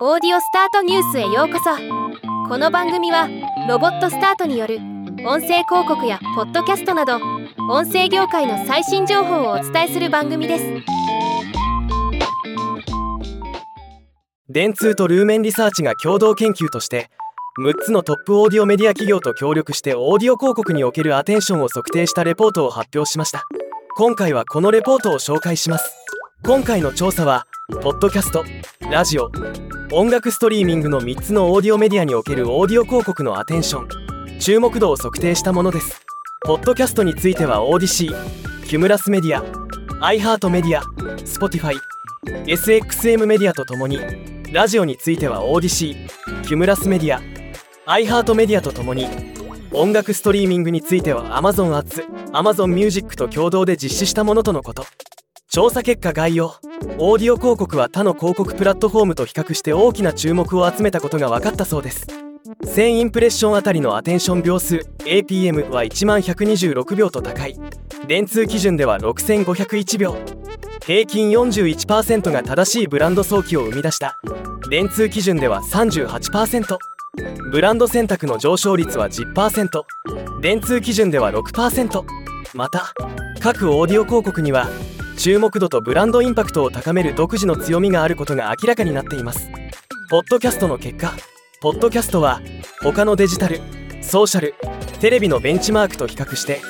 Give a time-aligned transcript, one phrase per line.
[0.00, 1.70] オーディオスタートニュースへようこそ。
[2.48, 3.28] この番組は
[3.68, 4.78] ロボットスタートによる
[5.24, 7.20] 音声広告やポッドキャストなど
[7.70, 10.64] 音声業界の最新情報をお伝えする番組です。
[14.48, 17.08] 電通とルーメンリサーチが共同研究として
[17.62, 23.44] 6つのトップオーディオメディア企業と協力してオーディオ広告におけるアテンションを測定したレポートを発表しました。
[23.96, 25.94] 今回はこのレポートを紹介します。
[26.42, 27.46] 今回の調査は
[27.80, 28.44] ポッドキャスト
[28.90, 29.30] ラジオ
[29.96, 34.40] 音楽ストリーミングの3つのオーディオメディアにおけるオーディオ広告のアテンション。
[34.40, 36.04] 注目度を測定したものです。
[36.44, 38.64] ポッドキャストについてはオーディシー。
[38.66, 39.44] キュムラスメディア。
[40.04, 40.82] iHeart メディア。
[41.18, 41.76] Spotify
[42.26, 44.00] SXM メディアとともに。
[44.52, 46.42] ラジオについてはオーディシー。
[46.42, 47.20] キュムラスメディア。
[47.96, 49.06] iHeart メディアとともに。
[49.72, 54.84] 音楽ストリーミングについては Amazon Ads Amazon Music と共同で実施したものとのこと。
[55.54, 56.56] 調査結果概要。
[56.98, 62.08] オーディオ広告は他の広告プラットフォームと比較して大きな注目を集めたことが分かったそうです。
[62.64, 64.78] 1000インプレッションあたりのアテンション秒数。
[65.04, 67.56] APM は1万126秒と高い。
[68.08, 70.16] 電通基準では6501秒。
[70.84, 74.18] 平均41%が正しいブランド早期を生み出した。
[74.70, 76.78] 電通基準では38%
[77.52, 79.68] ブランド選択の上昇率は10%
[80.42, 82.02] 電通基準では6%
[82.54, 82.92] また
[83.38, 84.68] 各オーディオ広告には
[85.16, 89.50] 注目度とブランドインパクトを高める独自の強みがあることが明らかになっています。
[90.10, 91.12] ポッドキャストの結果
[91.60, 92.40] ポッドキャストは
[92.82, 93.60] 他のデジタル
[94.02, 94.54] ソーシャル
[95.00, 96.60] テレビのベンチマークと比較して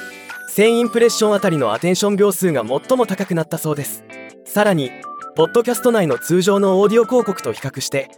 [0.55, 4.05] 1000インプレッションあたりのアテンション秒数が最も高くなったそうです。
[4.45, 4.93] さらに
[5.35, 8.09] ポッドキャスト内の通常のオーディオ広告と比較して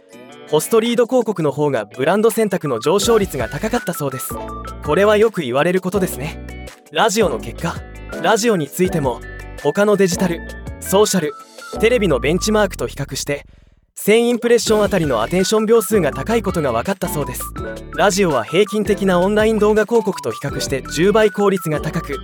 [0.51, 4.35] ホストリード広告の方がブランド選択の上昇率が高かったそうです。
[4.85, 6.67] これはよく言われることですね。
[6.91, 7.75] ラジオの結果
[8.21, 9.19] ラジオについても
[9.63, 10.39] 他のデジタル
[10.79, 11.33] ソーシャル
[11.79, 13.45] テレビのベンチマークと比較して
[13.97, 17.41] 1000インプレッションあたりのアテンション秒数が高いことが分かったそうです。
[17.95, 22.19] ラジオは平均的なオンライン動画広告と比較して10倍効率が高く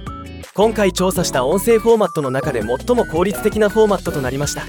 [0.53, 4.63] 今回調査した音声フォーマットの中で最も効率的なフォーマットとなりました。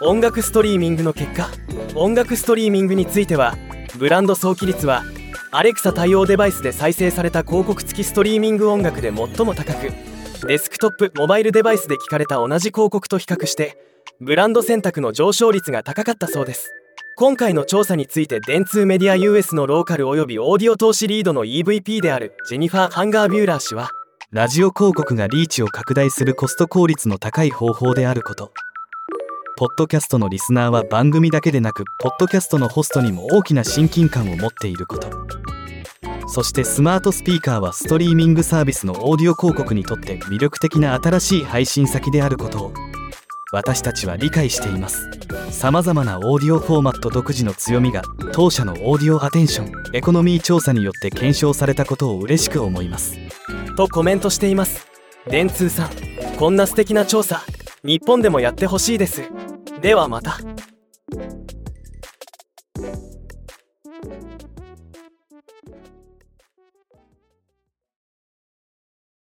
[0.00, 1.48] 音楽ストリーミングの結果
[1.96, 3.56] 音楽ストリーミングについては
[3.98, 5.02] ブランド早期率は
[5.50, 13.78] アレクサ対応デバイスで再生された広告付きストリーミング音楽で最も高くデスクトップモバイルデバイスで聞かれた同じ広告と比較して
[14.20, 16.72] ブランド選択の上昇率が高かったそうです。
[17.16, 23.90] 今回の調査について電通メディア US のローカルおよびオーディオ投資リードの EVP であるジェニファー・ハンガービューラー氏は
[24.30, 28.52] ラジオ広告がリーチを拡大するコスト効率の高い方法であること。
[29.56, 35.35] ポッドキャストのリスナーは番組だけでなくポッドキャストのホストにも大きな親近感を持っていること。
[36.28, 42.72] そしてスマートスピーカーはストリーミングサービスのオーディオ広告にとって魅力的な新しい配信先であることを
[43.52, 45.08] 私たちは理解しています。
[45.50, 53.16] さまざまなオーディオフォーマット独自の強みが当社のオーディオアテンションエコノミー調査によって検証されたことを嬉しく思います。
[53.76, 54.86] とコメントしています。
[55.30, 55.90] 電通さん
[56.36, 57.42] こんな素敵な調査
[57.84, 59.22] 日本でもやってほしいです。
[59.80, 60.38] ではまた。